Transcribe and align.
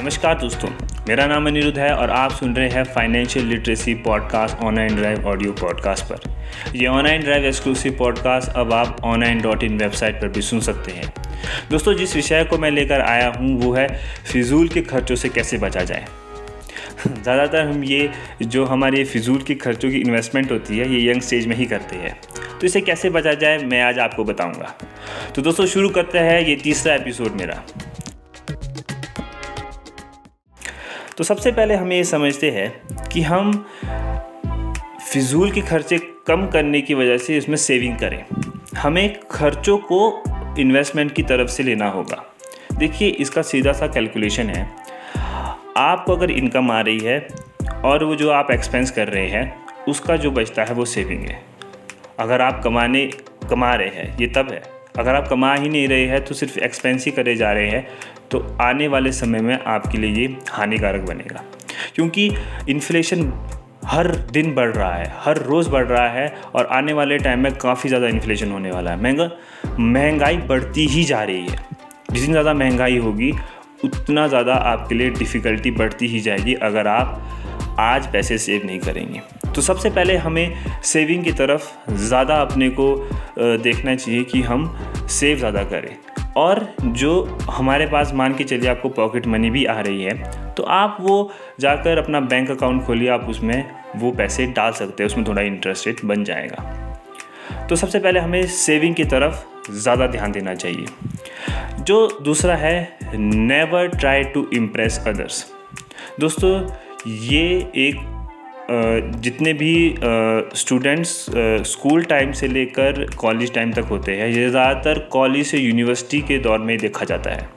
नमस्कार 0.00 0.34
दोस्तों, 0.38 0.68
मेरा 1.08 1.26
नाम 1.26 1.46
अनिरुद्ध 1.46 1.78
है 1.78 1.90
और 1.94 2.10
आप 2.10 2.32
सुन 2.32 2.54
रहे 2.56 2.68
हैं 2.68 2.82
financial 2.84 3.46
literacy 3.46 3.94
podcast 3.94 4.56
online 4.56 4.94
drive 4.96 5.26
audio 5.28 5.52
podcast 5.52 6.04
पर। 6.04 6.76
यह 6.76 6.88
ऑनलाइन 6.88 7.22
ड्राइव 7.22 7.44
एक्सक्लूसिव 7.44 7.96
पॉडकास्ट 7.98 8.56
अब 8.56 8.72
आप 8.72 9.00
ऑनलाइन 9.04 9.40
डॉट 9.42 9.64
इन 9.64 9.76
वेबसाइट 9.78 10.20
पर 10.20 10.28
भी 10.28 10.42
सुन 10.42 10.60
सकते 10.60 10.92
हैं। 10.92 11.12
दोस्तों, 11.70 11.94
जिस 11.94 12.14
विषय 12.16 12.44
को 12.44 12.58
मैं 12.58 12.70
लेकर 12.70 13.00
आया 13.00 13.28
हूँ, 13.28 13.54
वो 13.60 13.72
है 13.72 13.86
फिजूल 14.32 14.68
के 14.68 14.82
खर्चों 14.82 15.16
से 15.16 15.28
कैसे 15.28 15.58
बचा 15.58 15.84
जाए। 15.84 16.06
ज़्यादातर 17.06 17.66
हम 17.66 17.84
ये, 17.84 18.10
जो 18.42 18.64
हमारे 18.64 19.04
फिजूल 19.04 19.42
के 19.42 19.54
खर्चों 19.54 19.90
की 19.90 20.00
इन्वेस्टमेंट 20.00 20.50
होती 20.52 20.78
है, 20.78 20.90
ये 20.94 21.10
यंग 21.10 21.20
स्टेज 21.20 21.46
में 21.46 21.56
ही 21.56 21.66
करते 21.66 21.96
हैं। 21.96 22.18
तो 22.60 22.66
इसे 22.66 22.80
कैसे 22.80 23.10
बचा 23.10 23.34
जाए, 23.34 23.58
मैं 23.58 23.82
आज 23.82 23.98
आपको 23.98 24.24
बताऊँगा। 24.24 24.74
तो 25.34 25.42
दोस्तों, 25.42 25.66
शुरू 25.66 25.88
करते 25.88 26.18
हैं 26.18 26.40
ये 26.40 26.56
तीसरा 26.56 26.94
एपिसोड 26.94 27.40
मेरा। 27.40 27.62
तो 31.20 31.24
सबसे 31.24 31.52
पहले 31.52 31.74
हम 31.74 31.92
ये 31.92 32.04
समझते 32.04 32.50
हैं 32.50 32.80
कि 33.08 33.22
हम 33.22 33.66
फिजूल 35.12 35.50
के 35.50 35.60
खर्चे 35.60 35.98
कम 35.98 36.46
करने 36.46 36.80
की 36.80 36.94
वजह 36.94 37.18
से 37.18 37.36
इसमें 37.36 37.56
सेविंग 37.56 37.98
करें। 37.98 38.24
हमें 38.76 39.20
खर्चों 39.30 39.78
को 39.78 40.22
इन्वेस्टमेंट 40.58 41.12
की 41.12 41.22
तरफ़ 41.22 41.48
से 41.48 41.62
लेना 41.62 41.88
होगा। 41.88 42.34
देखिए, 42.72 43.08
इसका 43.08 43.42
सीधा 43.42 43.72
सा 43.72 43.86
कैलकुलेशन 43.86 44.46
है। 44.46 44.70
आपको 45.76 46.16
अगर 46.16 46.30
इनकम 46.30 46.70
आ 46.70 46.80
रही 46.80 46.98
है 46.98 47.28
और 47.84 48.04
वो 48.04 48.16
जो 48.16 48.30
आप 48.30 48.50
एक्सपेंस 48.50 48.90
कर 48.90 49.08
रहे 49.08 49.28
हैं, 49.28 49.66
उसका 49.88 50.16
जो 50.16 50.30
बचता 50.30 50.64
है 50.64 50.74
वो 50.74 50.84
सेविंग 50.84 51.22
है। 51.22 51.42
अगर 52.18 52.40
आप 52.40 52.62
कमाने, 52.64 53.06
कमा 53.50 53.74
रहे 53.74 53.88
हैं, 53.88 54.18
ये 54.18 54.26
तब 54.26 54.52
है। 54.52 54.79
अगर 55.00 55.14
आप 55.14 55.28
कमा 55.28 55.54
ही 55.54 55.68
नहीं 55.68 55.86
रहे 55.88 56.06
हैं 56.06 56.24
तो 56.24 56.34
सिर्फ़ 56.34 56.58
एक्सपेंस 56.60 57.06
ही 57.06 57.12
करे 57.12 57.36
जा 57.36 57.52
रहे 57.52 57.68
हैं 57.68 57.86
तो 58.30 58.44
आने 58.60 58.88
वाले 58.88 59.12
समय 59.12 59.40
में 59.40 59.58
आपके 59.58 59.98
लिए 59.98 60.10
ये 60.16 60.36
हानिकारक 60.50 61.06
बनेगा। 61.06 61.44
क्योंकि 61.94 62.30
इन्फ्लेशन 62.68 63.32
हर 63.86 64.06
दिन 64.32 64.54
बढ़ 64.54 64.70
रहा 64.70 64.94
है, 64.94 65.06
हर 65.18 65.38
रोज़ 65.38 65.68
बढ़ 65.70 65.86
रहा 65.86 66.08
है, 66.08 66.26
और 66.54 66.66
आने 66.66 66.92
वाले 66.92 67.18
टाइम 67.18 67.40
में 67.40 67.52
काफ़ी 67.54 67.88
ज़्यादा 67.88 68.08
इन्फ्लेशन 68.08 68.50
होने 68.50 68.70
वाला 68.70 68.90
है। 68.90 69.02
महँगा, 69.02 69.30
महँगाई 69.80 70.36
बढ़ती 70.48 70.86
ही 70.86 71.04
जा 71.04 71.22
रही 71.22 71.46
है। 71.46 71.58
जितनी 72.12 72.30
ज़्यादा 72.30 72.54
महँगाई 72.54 72.98
होगी, 72.98 73.32
उतना 73.84 74.26
ज़्यादा 74.28 74.54
आपके 74.54 74.94
लिए 74.94 75.10
डिफ़िकल्टी 75.10 75.70
बढ़ती 75.70 76.06
ही 76.06 76.20
जाएगी। 76.20 76.54
अगर 76.54 76.86
आप 76.86 77.22
आज 77.80 78.06
पैसे 78.12 78.38
सेव 78.38 78.66
नहीं 78.66 78.78
करेंगे। 78.80 79.20
तो 79.46 79.62
सबसे 79.62 79.90
पहले 79.90 80.16
हमें 80.18 80.80
सेविंग 80.84 81.24
की 81.24 81.32
तरफ़ 81.34 81.92
ज़्यादा 81.98 82.34
अपने 82.36 82.68
को 82.70 82.94
देखना 83.38 83.94
चाहिए 83.94 84.24
कि 84.24 84.42
हम 84.42 84.66
सेव 85.10 85.38
ज़्यादा 85.38 85.64
करें। 85.64 85.96
और 86.36 86.66
जो 86.82 87.12
हमारे 87.50 87.86
पास 87.86 88.12
मान 88.14 88.34
के 88.34 88.44
चलिए 88.44 88.68
आपको 88.70 88.88
पॉकेट 88.90 89.26
मनी 89.26 89.50
भी 89.50 89.64
आ 89.66 89.80
रही 89.80 90.02
है 90.02 90.54
तो 90.54 90.62
आप 90.64 90.96
वो 91.00 91.30
जाकर 91.60 91.98
अपना 91.98 92.20
बैंक 92.22 92.50
अकाउंट 92.50 92.84
खोलिए, 92.86 93.08
आप 93.08 93.26
उसमें 93.28 93.64
वो 93.96 94.10
पैसे 94.12 94.46
डाल 94.48 94.72
सकते 94.72 95.02
हैं, 95.02 95.10
उसमें 95.10 95.26
थोड़ा 95.26 95.42
इंटरेस्ट 95.42 95.86
रेट 95.86 96.04
बन 96.04 96.24
जाएगा। 96.24 97.66
तो 97.68 97.76
सबसे 97.76 97.98
पहले 97.98 98.20
हमें 98.20 98.46
सेविंग 98.48 98.94
की 98.94 99.04
तरफ़ 99.06 99.72
ज़्यादा 99.72 100.06
ध्यान 100.06 100.32
देना 100.32 100.54
चाहिए। 100.54 100.86
जो 101.80 102.06
दूसरा 102.22 102.54
है 102.56 102.98
never 103.14 103.88
try 103.90 104.24
to 104.26 104.46
impress 104.54 105.02
others 105.06 105.44
दोस्तों 106.20 106.60
ये 107.06 107.44
एक 107.78 108.08
जितने 109.22 109.52
भी 109.52 109.94
स्टूडेंट्स 110.56 111.10
स्कूल 111.66 112.02
टाइम 112.02 112.32
से 112.32 112.48
लेकर 112.48 113.04
कॉलेज 113.18 113.52
टाइम 113.54 113.72
तक 113.72 113.84
होते 113.90 114.12
हैं, 114.12 114.28
ये 114.28 114.48
ज़्यादातर 114.50 114.98
कॉलेज 115.12 115.46
से 115.46 115.58
यूनिवर्सिटी 115.58 116.20
के 116.28 116.38
दौर 116.38 116.58
में 116.58 116.76
देखा 116.78 117.04
जाता 117.04 117.30
है। 117.30 117.48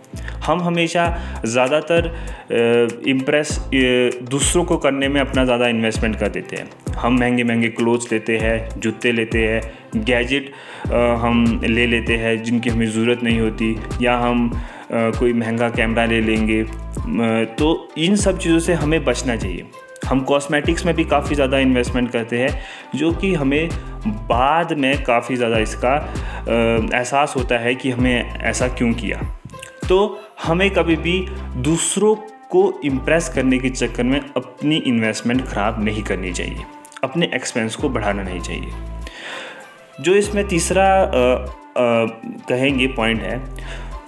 हम 0.45 0.61
हमेशा 0.61 1.05
ज़्यादातर 1.45 2.11
इम्प्रेस 3.07 3.57
दूसरों 4.29 4.63
को 4.65 4.77
करने 4.77 5.07
में 5.07 5.19
अपना 5.21 5.43
ज़्यादा 5.45 5.67
इन्वेस्टमेंट 5.67 6.15
कर 6.19 6.29
देते 6.29 6.55
हैं। 6.55 6.69
हम 6.97 7.19
महँगे 7.19 7.43
महँगे 7.43 7.69
क्लोथ्स 7.69 8.11
लेते 8.11 8.37
हैं, 8.37 8.79
जूते 8.79 9.11
लेते 9.11 9.47
हैं 9.47 10.03
गैजेट 10.05 10.51
हम 11.21 11.61
ले 11.65 11.85
लेते 11.87 12.17
हैं 12.17 12.41
जिनकी 12.43 12.69
हमें 12.69 12.85
ज़रूरत 12.87 13.23
नहीं 13.23 13.39
होती, 13.39 13.75
या 14.01 14.17
हम 14.17 14.49
कोई 14.91 15.33
महँगा 15.33 15.69
कैमरा 15.71 16.05
ले 16.05 16.21
लेंगे। 16.21 16.63
तो 17.05 17.89
इन 17.97 18.15
सब 18.15 18.37
चीज़ों 18.37 18.59
से 18.59 18.73
हमें 18.73 19.03
बचना 19.05 19.35
चाहिए। 19.35 19.65
हम 20.05 20.21
कॉस्मेटिक्स 20.23 20.85
में 20.85 20.93
भी 20.95 21.03
काफ़ी 21.05 21.35
ज़्यादा 21.35 21.57
इन्वेस्टमेंट 21.59 22.11
करते 22.11 22.37
हैं 22.39 22.59
जो 22.95 23.11
कि 23.11 23.33
हमें 23.33 23.69
बाद 24.07 24.73
में 24.73 25.03
काफ़ी 25.03 25.35
ज़्यादा 25.35 25.57
इसका 25.57 25.95
एहसास 26.47 27.33
होता 27.35 27.57
है 27.57 27.75
कि 27.75 27.91
हमें 27.91 28.33
ऐसा 28.33 28.67
क्यों 28.67 28.91
किया। 28.93 29.21
तो 29.89 30.19
हमें 30.43 30.69
कभी 30.71 30.95
भी 30.97 31.19
दूसरों 31.63 32.15
को 32.51 32.81
इम्प्रेस 32.85 33.29
करने 33.29 33.57
के 33.57 33.69
चक्कर 33.69 34.03
में 34.03 34.19
अपनी 34.19 34.77
इन्वेस्टमेंट 34.77 35.45
ख़राब 35.47 35.83
नहीं 35.83 36.03
करनी 36.03 36.33
चाहिए। 36.33 36.65
अपने 37.03 37.29
एक्सपेंस 37.35 37.75
को 37.75 37.89
बढ़ाना 37.89 38.23
नहीं 38.23 38.39
चाहिए। 38.39 38.71
जो 40.01 40.13
इसमें 40.15 40.47
तीसरा 40.47 40.85
आ, 40.85 41.03
आ, 41.03 42.05
कहेंगे 42.49 42.87
पॉइंट 42.89 43.21
है 43.21 43.41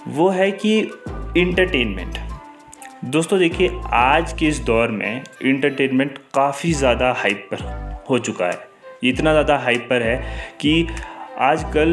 वो 0.08 0.28
है 0.30 0.50
कि 0.54 0.78
इंटरटेनमेंट 1.36 2.18
दोस्तों 3.06 3.38
देखिए, 3.38 3.70
आज 3.86 4.32
के 4.32 4.46
इस 4.46 4.58
दौर 4.64 4.90
में 4.90 5.22
इंटरटेनमेंट 5.42 6.16
काफ़ी 6.34 6.72
ज़्यादा 6.72 7.10
हाइप 7.18 7.46
पर 7.50 7.60
हो 8.08 8.18
चुका 8.18 8.46
है। 8.46 8.68
इतना 9.04 9.32
ज़्यादा 9.32 9.58
हाइप 9.58 9.86
पर 9.90 10.02
है 10.02 10.16
कि 10.60 10.86
आजकल 11.40 11.92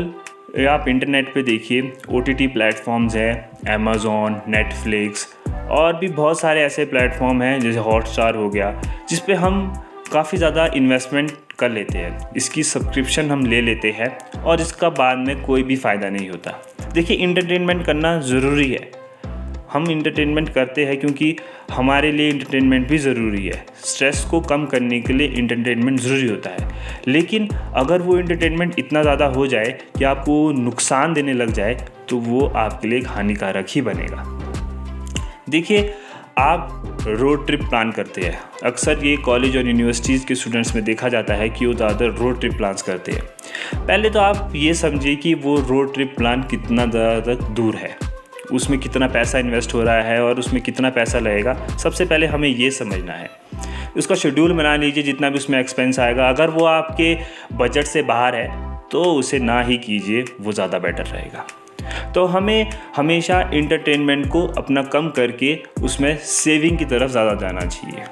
आप 0.67 0.87
इंटरनेट 0.87 1.33
पे 1.33 1.43
देखिए 1.43 1.91
ओ 2.09 2.19
टी 2.19 2.33
टी 2.33 2.47
प्लेटफॉर्म्स 2.47 3.15
हैं 3.15 3.73
अमेज़ोन 3.73 4.39
नेटफ्लिक्स 4.47 5.27
और 5.71 5.95
भी 5.97 6.07
बहुत 6.09 6.39
सारे 6.39 6.63
ऐसे 6.63 6.85
प्लेटफॉर्म 6.85 7.41
हैं, 7.43 7.59
जैसे 7.59 7.79
हॉटस्टार 7.79 8.35
हो 8.35 8.49
गया 8.49 8.71
जिस 9.09 9.19
पे 9.19 9.33
हम 9.35 9.61
काफ़ी 10.11 10.37
ज़्यादा 10.37 10.65
इन्वेस्टमेंट 10.75 11.31
कर 11.59 11.71
लेते 11.71 11.97
हैं। 11.97 12.33
इसकी 12.37 12.63
सब्सक्रिप्शन 12.63 13.31
हम 13.31 13.45
ले 13.45 13.61
लेते 13.61 13.91
हैं 13.91 14.09
और 14.35 14.61
इसका 14.61 14.89
बाद 14.91 15.17
में 15.17 15.41
कोई 15.43 15.63
भी 15.63 15.75
फ़ायदा 15.77 16.09
नहीं 16.09 16.29
होता। 16.29 16.59
देखिए 16.93 17.17
इंटरटेनमेंट 17.19 17.85
करना 17.85 18.19
ज़रूरी 18.21 18.71
है। 18.71 19.02
हम 19.73 19.89
इंटरटेनमेंट 19.91 20.49
करते 20.49 20.85
हैं 20.85 20.99
क्योंकि 20.99 21.35
हमारे 21.71 22.11
लिए 22.11 22.29
इंटरटेनमेंट 22.29 22.87
भी 22.87 22.97
ज़रूरी 22.97 23.45
है। 23.45 23.65
स्ट्रेस 23.85 24.23
को 24.31 24.39
कम 24.41 24.65
करने 24.65 24.99
के 25.01 25.13
लिए 25.13 25.27
इंटरटेनमेंट 25.29 25.99
ज़रूरी 25.99 26.27
होता 26.27 26.49
है। 26.49 26.67
लेकिन 27.07 27.47
अगर 27.75 28.01
वो 28.01 28.17
इंटरटेनमेंट 28.17 28.79
इतना 28.79 29.01
ज़्यादा 29.01 29.25
हो 29.27 29.47
जाए 29.47 29.77
कि 29.97 30.03
आपको 30.05 30.51
नुकसान 30.53 31.13
देने 31.13 31.33
लग 31.33 31.51
जाए 31.51 31.73
तो 32.09 32.17
वो 32.19 32.45
आपके 32.47 32.87
लिए 32.87 33.01
हानिकारक 33.07 33.65
ही 33.69 33.81
बनेगा। 33.81 34.23
देखिए, 35.49 35.93
आप 36.39 37.03
रोड 37.07 37.45
ट्रिप 37.45 37.61
प्लान 37.61 37.91
करते 37.91 38.21
हैं। 38.21 38.39
अक्सर 38.65 39.05
ये 39.05 39.15
कॉलेज 39.17 39.57
और 39.57 39.67
यूनिवर्सिटीज़ 39.67 40.25
के 40.25 40.35
स्टूडेंट्स 40.35 40.75
में 40.75 40.83
देखा 40.83 41.09
जाता 41.09 41.33
है 41.33 41.49
कि 41.49 41.65
वो 41.65 41.73
ज़्यादातर 41.73 42.15
रोड 42.15 42.39
ट्रिप 42.39 42.57
प्लान्स 42.57 42.81
करते 42.81 43.11
हैं। 43.11 43.23
पहले 43.77 44.09
तो 44.09 44.19
आप 44.19 44.51
ये 44.55 44.73
समझिए 44.75 45.15
कि 45.15 45.33
वो 45.35 45.55
रोड 45.59 45.93
ट्रिप 45.93 46.15
प्लान 46.17 46.43
कितना 46.43 46.85
ज़्यादा 46.85 47.33
तक 47.33 47.43
दूर 47.51 47.75
है। 47.75 47.95
उसमें 48.53 48.79
कितना 48.79 49.07
पैसा 49.09 49.39
इन्वेस्ट 49.39 49.73
हो 49.73 49.81
रहा 49.83 50.01
है 50.01 50.21
और 50.23 50.39
उसमें 50.39 50.61
कितना 50.63 50.89
पैसा 50.91 51.19
लगेगा, 51.19 51.53
सबसे 51.77 52.05
पहले 52.05 52.25
हमें 52.27 52.47
ये 52.49 52.69
समझना 52.71 53.13
है। 53.13 53.29
उसका 53.97 54.15
शेड्यूल 54.15 54.53
बना 54.53 54.75
लीजिए, 54.75 55.03
जितना 55.03 55.29
भी 55.29 55.37
उसमें 55.37 55.59
एक्सपेंस 55.59 55.99
आएगा। 55.99 56.29
अगर 56.29 56.49
वो 56.49 56.65
आपके 56.65 57.15
बजट 57.55 57.85
से 57.85 58.01
बाहर 58.03 58.35
है 58.35 58.71
तो 58.91 59.03
उसे 59.13 59.39
ना 59.39 59.61
ही 59.61 59.77
कीजिए, 59.77 60.23
वो 60.41 60.51
ज़्यादा 60.51 60.79
बेटर 60.79 61.05
रहेगा। 61.05 61.45
तो 62.13 62.25
हमें 62.25 62.69
हमेशा 62.95 63.39
इंटरटेनमेंट 63.53 64.27
को 64.27 64.45
अपना 64.57 64.81
कम 64.83 65.09
करके 65.09 65.57
उसमें 65.83 66.15
सेविंग 66.17 66.77
की 66.77 66.85
तरफ़ 66.85 67.11
ज़्यादा 67.11 67.33
जाना 67.37 67.61
चाहिए। 67.61 68.05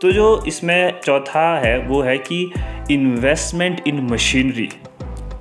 तो 0.00 0.12
जो 0.12 0.42
इसमें 0.48 1.00
चौथा 1.00 1.48
है, 1.58 1.78
वो 1.78 2.00
है 2.02 2.16
कि 2.18 2.52
इन्वेस्टमेंट 2.90 3.82
इन 3.86 4.00
मशीनरी 4.10 4.68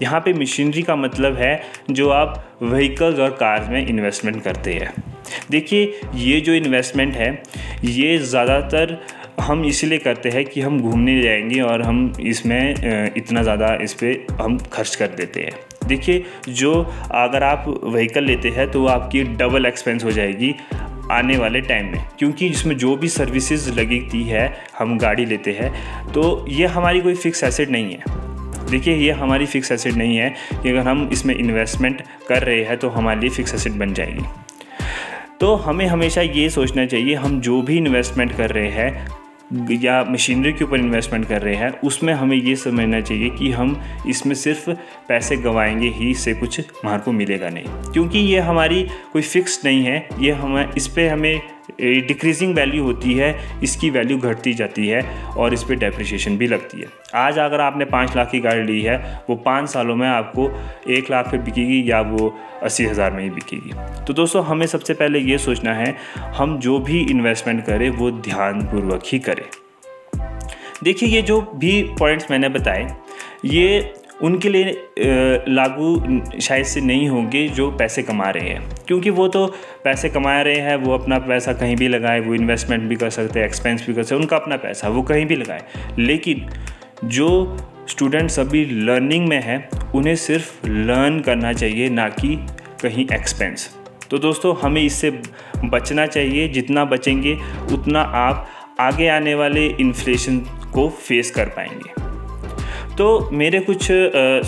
यहाँ 0.02 0.20
पे 0.20 0.34
मशीनरी 0.34 0.82
का 0.82 0.96
मतलब 0.96 1.38
है 1.38 1.62
जो 1.92 2.10
आप 2.10 2.44
व्हीकल्स 2.64 3.20
और 3.20 3.30
कार्स 3.40 3.70
में 3.70 3.86
इन्वेस्टमेंट 3.88 4.42
करते 4.44 4.74
हैं। 4.74 4.94
देखिए, 5.52 6.00
ये 6.16 6.40
जो 6.42 6.54
इन्वेस्टमेंट 6.54 7.16
है, 7.16 7.32
ये 7.86 8.18
ज़्यादातर 8.20 8.98
हम 9.42 9.64
इसलिए 9.66 9.98
करते 9.98 10.30
हैं 10.30 10.44
कि 10.46 10.62
हम 10.62 10.80
घूमने 10.82 11.22
जाएँगे 11.22 11.60
और 11.62 11.82
हम 11.82 12.12
इसमें 12.22 13.14
इतना 13.18 13.44
ज़्यादा 13.44 13.74
इस 13.82 13.94
पर 13.94 14.36
हम 14.42 14.58
खर्च 14.74 14.96
कर 14.96 15.08
देते 15.08 15.42
हैं। 15.42 15.88
देखिए, 15.88 16.24
जो 16.50 16.74
अगर 17.14 17.44
आप 17.44 17.66
व्हीकल 17.84 18.24
लेते 18.24 18.50
हैं 18.50 18.70
तो 18.72 18.86
आपकी 18.88 19.24
डबल 19.36 19.66
एक्सपेंस 19.66 20.04
हो 20.04 20.12
जाएगी 20.12 20.54
आने 21.12 21.38
वाले 21.38 21.62
टाइम 21.62 21.86
में। 21.86 22.06
क्योंकि 22.20 22.48
इसमें 22.48 22.78
जो 22.78 22.96
भी 22.96 23.08
सर्विसेज़ 23.10 23.70
लगती 23.72 24.24
है, 24.24 24.54
हम 24.80 24.98
गाड़ी 24.98 25.26
लेते 25.26 25.52
हैं 25.52 25.72
तो 26.14 26.46
ये 26.50 26.66
हमारी 26.68 27.02
कोई 27.02 27.16
फिक्स 27.16 27.44
एसेट 27.44 27.70
नहीं 27.70 27.94
है। 27.94 28.29
देखिए, 28.70 28.96
ये 28.96 29.12
हमारी 29.12 29.46
फ़िक्स 29.46 29.72
एसेट 29.72 29.94
नहीं 29.94 30.18
है। 30.18 30.36
कि 30.64 30.70
अगर 30.70 30.80
हम 30.80 31.10
इसमें 31.14 31.36
इन्वेस्टमेंट 31.36 32.04
कर 32.28 32.44
रहे 32.44 32.64
हैं 32.64 32.78
तो 32.78 32.90
हमारे 32.90 33.20
लिए 33.20 33.30
फ़िक्स 33.30 33.56
एसेट 33.56 33.74
बन 33.74 33.94
जाएगी। 33.94 34.24
तो 35.40 35.56
हमें 35.56 35.86
हमेशा 35.86 36.22
ये 36.22 36.50
सोचना 36.50 36.86
चाहिए, 36.86 37.16
हम 37.16 37.42
जो 37.42 37.62
भी 37.62 37.78
इन्वेस्टमेंट 37.78 38.38
कर 38.38 38.50
रहे 38.50 38.70
हैं, 38.70 39.08
या 39.72 40.04
मशीनरी 40.04 40.54
के 40.54 40.64
ऊपर 40.64 40.78
इन्वेस्टमेंट 40.80 41.28
कर 41.28 41.42
रहे 41.42 41.56
हैं, 41.56 41.80
उसमें 41.80 42.14
हमें 42.14 42.38
ये 42.38 42.56
समझना 42.56 43.02
चाहिए 43.02 43.30
कि 43.30 43.52
हम 43.52 43.82
इसमें 44.08 44.36
सिर्फ़ 44.36 44.70
पैसे 45.08 45.36
गंवाएँगे 45.36 45.88
ही, 45.88 46.12
इससे 46.12 46.34
कुछ 46.34 46.60
हमारे 46.60 47.00
को 47.00 47.12
मिलेगा 47.12 47.50
नहीं। 47.50 47.64
क्योंकि 47.66 48.20
ये 48.20 48.40
हमारी 48.40 48.88
कोई 49.14 49.22
फ़िक्स 49.22 49.62
नहीं 49.66 49.84
है, 49.84 50.10
ये 50.20 50.32
हमें, 50.32 50.70
इस 50.78 50.88
पर 50.88 51.08
हमें 51.08 51.42
डिक्रीजिंग 51.78 52.56
वैल्यू 52.56 52.84
होती 52.84 53.14
है, 53.14 53.36
इसकी 53.64 53.90
वैल्यू 53.90 54.18
घटती 54.18 54.54
जाती 54.54 54.88
है 54.88 55.02
और 55.38 55.54
इस 55.54 55.64
पर 55.64 55.76
डेप्रिशिएशन 55.76 56.38
भी 56.38 56.48
लगती 56.48 56.82
है। 56.82 56.88
आज 57.16 57.40
अगर 57.40 57.62
आपने 57.62 57.86
पाँच 57.86 58.16
लाख 58.16 58.32
की 58.32 58.40
गाड़ी 58.40 58.64
ली 58.64 58.82
है, 58.82 58.98
वो 59.30 59.36
पाँच 59.36 59.70
सालों 59.70 59.96
में 59.96 60.08
आपको 60.08 60.50
एक 60.92 61.12
लाख 61.12 61.32
पे 61.32 61.38
बिकेगी 61.40 61.84
या 61.92 62.02
वो 62.02 62.36
अस्सी 62.64 62.86
हज़ार 62.86 63.12
में 63.12 63.24
ही 63.24 63.30
बिकेगी। 63.30 64.04
तो 64.06 64.14
दोस्तों, 64.14 64.44
हमें 64.46 64.66
सबसे 64.68 64.94
पहले 64.94 65.20
ये 65.20 65.38
सोचना 65.38 65.74
है, 65.74 65.96
हम 66.38 66.58
जो 66.60 66.80
भी 66.80 67.02
इन्वेस्टमेंट 67.02 67.66
करें, 67.66 67.90
वो 67.90 68.12
ध्यानपूर्वक 68.12 69.02
ही 69.06 69.20
करें। 69.20 69.46
देखिए, 70.84 71.10
ये 71.10 71.22
जो 71.22 71.42
भी 71.56 71.82
पॉइंट्स 72.00 72.32
मैंने 72.32 72.50
बताए, 72.50 72.88
ये 73.46 73.94
उनके 74.22 74.50
लिए 74.50 75.44
लागू 75.50 76.40
शायद 76.40 76.66
से 76.66 76.82
नहीं 76.82 77.08
होंगे 77.10 77.48
जो 77.48 77.70
पैसे 77.72 78.04
कमा 78.04 78.30
रहे 78.30 78.50
हैं। 78.50 78.70
क्योंकि 78.88 79.10
वो 79.10 79.28
तो 79.28 79.46
पैसे 79.84 80.10
कमा 80.10 80.42
रहे 80.42 80.56
हैं, 80.56 80.76
वो 80.76 80.94
अपना 80.94 81.20
पैसा 81.20 81.54
कहीं 81.54 81.76
भी 81.76 81.88
लगाए, 81.88 82.20
वो 82.20 82.34
इन्वेस्टमेंट 82.34 82.84
भी 82.84 82.96
कर 82.96 83.10
सकते 83.10 83.40
हैं 83.40 83.48
एक्सपेंस 83.48 83.86
भी 83.88 83.94
कर 83.94 84.04
सकते 84.04 84.16
हैं, 84.16 84.22
उनका 84.22 84.38
अपना 84.38 84.58
पैसा 84.58 84.90
वो 84.90 85.02
कहीं 85.02 85.26
भी 85.26 85.36
लगाए। 85.36 85.64
लेकिन 86.00 86.46
जो 87.06 87.58
स्टूडेंट्स 87.90 88.40
अभी 88.40 88.66
लर्निंग 88.66 89.28
में 89.28 89.42
हैं, 89.42 89.70
उन्हें 89.92 90.16
सिर्फ़ 90.16 90.68
लर्न 90.68 91.20
करना 91.20 91.54
चाहिए, 91.54 91.90
ना 91.90 92.10
कि 92.10 92.36
कहीं 92.82 93.06
एक्सपेंस 93.14 93.76
तो 94.12 94.18
दोस्तों, 94.18 94.56
हमें 94.62 94.82
इससे 94.82 95.10
बचना 95.66 96.06
चाहिए, 96.06 96.48
जितना 96.48 96.86
बचेंगे, 96.86 97.38
उतना 97.74 98.02
आप 98.02 98.48
आगे 98.80 99.08
आने 99.08 99.36
वाले 99.36 99.66
इन्फ्लेशन 99.68 100.38
को 100.74 100.90
फेस 100.90 101.32
कर 101.32 101.46
पाएँगे। 101.46 101.99
तो 103.00 103.30
मेरे 103.32 103.60
कुछ 103.62 103.88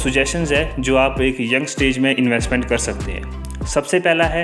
सुजेशंस 0.02 0.52
है 0.52 0.82
जो 0.82 0.96
आप 0.98 1.20
एक 1.22 1.38
यंग 1.42 1.66
स्टेज 1.66 1.98
में 2.00 2.16
इन्वेस्टमेंट 2.16 2.66
कर 2.70 2.78
सकते 2.78 3.12
हैं। 3.12 3.66
सबसे 3.66 4.00
पहला 4.00 4.24
है, 4.26 4.44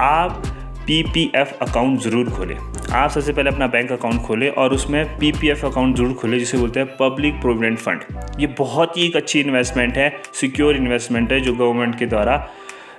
आप 0.00 0.42
पी 0.86 1.02
पी 1.04 1.30
एफ़ 1.36 1.54
अकाउंट 1.62 2.00
ज़रूर 2.00 2.30
खोलें। 2.30 2.56
आप 2.56 3.10
सबसे 3.10 3.32
पहले 3.32 3.50
अपना 3.50 3.66
बैंक 3.66 3.92
अकाउंट 3.92 4.22
खोलें 4.22 4.48
और 4.50 4.74
उसमें 4.74 5.04
पी 5.18 5.32
पी 5.32 5.48
एफ़ 5.48 5.66
अकाउंट 5.66 5.96
ज़रूर 5.96 6.12
खोलें, 6.14 6.38
जिसे 6.38 6.58
बोलते 6.58 6.80
हैं 6.80 6.96
पब्लिक 6.96 7.40
प्रोविडेंट 7.40 7.78
फंड 7.78 8.40
ये 8.40 8.46
बहुत 8.58 8.96
ही 8.96 9.06
एक 9.06 9.16
अच्छी 9.16 9.40
इन्वेस्टमेंट 9.40 9.96
है 9.96 10.12
सिक्योर 10.34 10.76
इन्वेस्टमेंट 10.76 11.32
है, 11.32 11.40
जो 11.40 11.54
गवर्नमेंट 11.54 11.98
के 11.98 12.06
द्वारा 12.06 12.36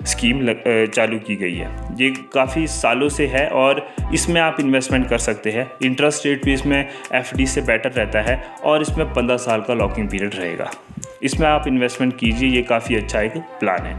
स्कीम 0.05 0.41
लग, 0.41 0.63
चालू 0.87 1.17
की 1.19 1.35
गई 1.35 1.53
है। 1.53 1.69
ये 1.99 2.09
काफ़ी 2.33 2.65
सालों 2.67 3.09
से 3.09 3.27
है 3.27 3.47
और 3.49 3.85
इसमें 4.13 4.39
आप 4.41 4.57
इन्वेस्टमेंट 4.59 5.07
कर 5.09 5.17
सकते 5.19 5.51
हैं। 5.51 5.69
इंटरेस्ट 5.83 6.25
रेट 6.25 6.45
भी 6.45 6.53
इसमें 6.53 6.79
एफडी 7.13 7.45
से 7.45 7.61
बेटर 7.61 7.91
रहता 7.91 8.21
है 8.21 8.41
और 8.63 8.81
इसमें 8.81 9.05
पंद्रह 9.13 9.37
साल 9.37 9.61
का 9.61 9.73
लॉकिंग 9.73 10.09
पीरियड 10.09 10.35
रहेगा। 10.35 10.71
इसमें 11.23 11.47
आप 11.47 11.67
इन्वेस्टमेंट 11.67 12.17
कीजिए 12.17 12.49
ये 12.49 12.61
काफ़ी 12.63 12.95
अच्छा 12.95 13.21
एक 13.21 13.37
प्लान 13.59 13.85
है। 13.85 13.95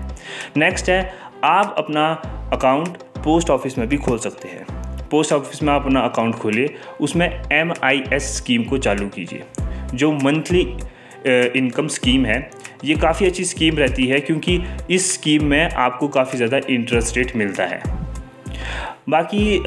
नेक्स्ट 0.57 0.91
है 0.91 1.13
आप 1.45 1.75
अपना 1.79 2.11
अकाउंट 2.53 2.97
पोस्ट 3.25 3.51
ऑफ़िस 3.51 3.79
में 3.79 3.89
भी 3.89 3.97
खोल 3.97 4.19
सकते 4.19 4.49
हैं। 4.49 4.65
पोस्ट 5.11 5.33
ऑफ़िस 5.33 5.63
में 5.63 5.73
आप 5.73 5.85
अपना 5.85 6.01
अकाउंट 6.01 6.35
खोलिए 6.35 6.75
उसमें 7.01 7.29
एम 7.53 7.73
आई 7.85 8.03
एस 8.13 8.37
स्कीम 8.37 8.65
को 8.65 8.79
चालू 8.79 9.09
कीजिए। 9.09 9.45
जो 9.95 10.13
मंथली 10.15 10.61
इनकम 11.59 11.89
स्कीम 11.89 12.25
है 12.27 12.41
ये 12.85 12.95
काफ़ी 12.97 13.27
अच्छी 13.27 13.45
स्कीम 13.45 13.77
रहती 13.77 14.07
है 14.07 14.21
क्योंकि 14.21 14.61
इस 14.91 15.13
स्कीम 15.15 15.45
में 15.45 15.71
आपको 15.71 16.09
काफ़ी 16.11 16.37
ज़्यादा 16.37 16.61
इंटरेस्ट 16.71 17.17
रेट 17.17 17.37
मिलता 17.37 17.65
है। 17.65 17.81
बाकी 19.11 19.59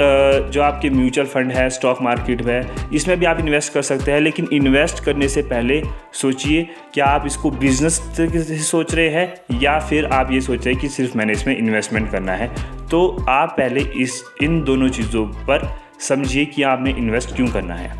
जो 0.51 0.61
आपके 0.61 0.89
म्यूचुअल 0.89 1.27
फंड 1.27 1.51
है 1.51 1.69
स्टॉक 1.69 2.01
मार्केट 2.01 2.41
में 2.41 2.89
इसमें 2.93 3.17
भी 3.19 3.25
आप 3.25 3.39
इन्वेस्ट 3.39 3.73
कर 3.73 3.81
सकते 3.81 4.11
हैं, 4.11 4.19
लेकिन 4.21 4.47
इन्वेस्ट 4.53 5.03
करने 5.03 5.27
से 5.29 5.41
पहले 5.43 5.81
सोचिए, 6.13 6.67
क्या 6.93 7.05
आप 7.05 7.25
इसको 7.25 7.51
बिज़नेस 7.53 7.99
से 8.17 8.57
सोच 8.59 8.93
रहे 8.95 9.09
हैं, 9.09 9.59
या 9.61 9.77
फिर 9.79 10.05
आप 10.07 10.31
ये 10.31 10.41
सोच 10.41 10.65
रहे 10.65 10.73
हैं 10.73 10.81
कि 10.81 10.89
सिर्फ़ 10.89 11.17
मैंने 11.17 11.33
इसमें 11.33 11.57
इन्वेस्टमेंट 11.57 12.11
करना 12.11 12.33
है? 12.33 12.49
तो 12.91 13.25
आप 13.29 13.55
पहले 13.57 13.81
इस, 13.81 14.23
इन 14.43 14.63
दोनों 14.63 14.89
चीज़ों 14.89 15.25
पर 15.45 15.69
समझिए 15.99 16.45
कि 16.45 16.63
आपने 16.63 16.91
इन्वेस्ट 16.91 17.35
क्यों 17.35 17.47
करना 17.47 17.75
है। 17.75 17.93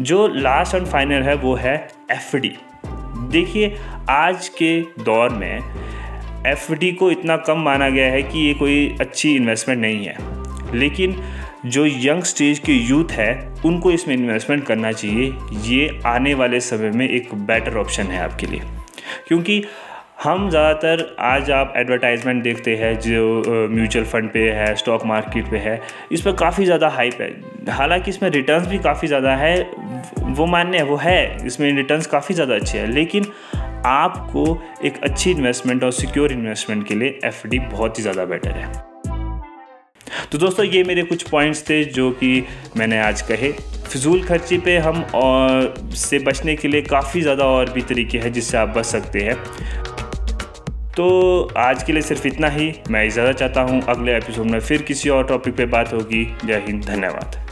जो 0.00 0.26
लास्ट 0.28 0.74
एंड 0.74 0.86
फाइनल 0.86 1.22
है, 1.22 1.34
वो 1.34 1.54
है 1.54 1.76
एफडी 2.12 2.52
देखिए, 3.34 3.76
आज 4.10 4.48
के 4.48 4.80
दौर 4.80 5.30
में 5.30 5.58
एफ़ 6.46 6.72
को 6.94 7.10
इतना 7.10 7.36
कम 7.36 7.58
माना 7.58 7.88
गया 7.88 8.06
है 8.06 8.22
कि 8.22 8.38
ये 8.38 8.54
कोई 8.54 8.96
अच्छी 9.00 9.36
इन्वेस्टमेंट 9.36 9.80
नहीं 9.80 10.04
है। 10.04 10.16
लेकिन 10.76 11.22
जो 11.66 11.86
यंग 11.86 12.22
स्टेज 12.22 12.58
के 12.58 12.72
यूथ 12.72 13.04
है, 13.10 13.54
उनको 13.66 13.90
इसमें 13.90 14.14
इन्वेस्टमेंट 14.14 14.66
करना 14.66 14.92
चाहिए। 14.92 15.34
ये 15.52 16.00
आने 16.06 16.34
वाले 16.34 16.60
समय 16.60 16.90
में 16.90 17.08
एक 17.08 17.34
बेटर 17.34 17.76
ऑप्शन 17.76 18.02
है 18.02 18.22
आपके 18.22 18.46
लिए। 18.46 18.60
क्योंकि 19.28 19.64
हम 20.24 20.48
ज़्यादातर 20.50 21.16
आज 21.20 21.50
आप 21.50 21.72
एडवर्टाइजमेंट 21.76 22.42
देखते 22.42 22.74
हैं, 22.76 22.94
जो 23.00 23.68
म्यूचुअल 23.70 24.04
फंड 24.04 24.30
पे 24.32 24.40
है 24.50 24.74
स्टॉक 24.76 25.04
मार्केट 25.06 25.50
पे 25.50 25.56
है, 25.58 25.80
इस 26.12 26.20
पर 26.20 26.32
काफ़ी 26.32 26.64
ज़्यादा 26.64 26.88
हाइप 26.88 27.20
है। 27.20 27.28
हालाँकि 27.70 28.10
इसमें 28.10 28.28
रिटर्न्स 28.30 28.68
भी 28.68 28.78
काफ़ी 28.78 29.08
ज़्यादा 29.08 29.34
है, 29.36 29.60
वो 30.20 30.46
मान्य 30.46 30.78
है, 30.78 30.84
वो 30.84 30.96
है, 30.96 31.46
इसमें 31.46 31.70
रिटर्न्स 31.72 32.06
काफ़ी 32.06 32.34
ज़्यादा 32.34 32.54
अच्छे 32.54 32.78
हैं, 32.78 32.86
लेकिन 32.86 33.26
आपको 33.86 34.46
एक 34.84 35.02
अच्छी 35.04 35.30
इन्वेस्टमेंट 35.30 35.84
और 35.84 35.92
सिक्योर 35.92 36.32
इन्वेस्टमेंट 36.32 36.86
के 36.88 36.94
लिए 36.94 37.18
एफडी 37.24 37.58
बहुत 37.58 37.98
ही 37.98 38.02
ज़्यादा 38.02 38.24
बेटर 38.24 38.50
है। 38.50 38.72
तो 40.32 40.38
दोस्तों, 40.38 40.66
ये 40.66 40.82
मेरे 40.84 41.02
कुछ 41.02 41.28
पॉइंट्स 41.30 41.68
थे, 41.70 41.84
जो 41.84 42.10
कि 42.12 42.44
मैंने 42.76 43.00
आज 43.00 43.22
कहे। 43.22 43.52
फिजूल 43.84 44.22
खर्ची 44.24 44.58
पे 44.58 44.78
हम 44.78 45.04
और 45.14 45.74
से 45.96 46.18
बचने 46.20 46.56
के 46.56 46.68
लिए 46.68 46.82
काफ़ी 46.82 47.20
ज़्यादा 47.20 47.44
और 47.46 47.70
भी 47.70 47.82
तरीके 47.84 48.18
हैं, 48.18 48.32
जिससे 48.32 48.56
आप 48.56 48.76
बच 48.76 48.84
सकते 48.86 49.20
हैं। 49.20 49.42
तो 50.96 51.06
आज 51.58 51.82
के 51.82 51.92
लिए 51.92 52.02
सिर्फ़ 52.02 52.26
इतना 52.26 52.48
ही। 52.48 52.72
मैं 52.90 53.04
इजाज़त 53.06 53.36
चाहता 53.36 53.60
हूँ 53.60 53.82
अगले 53.82 54.16
एपिसोड 54.16 54.46
में 54.46 54.60
फिर 54.60 54.82
किसी 54.82 55.08
और 55.08 55.24
टॉपिक 55.24 55.56
पे 55.56 55.66
बात 55.66 55.92
होगी। 55.92 56.24
जय 56.44 56.64
हिंद, 56.66 56.84
धन्यवाद। 56.84 57.43